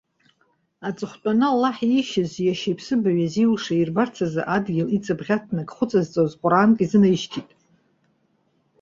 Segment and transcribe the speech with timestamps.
[0.87, 7.49] Аҵыхәтәаны Аллаҳ, иишьыз иашьа иԥсыбаҩ иазиуша иирбарц азы, адгьыл иҵабӷьаҭны ак хәыҵазҵоз ҟәраанк изынаишьҭит.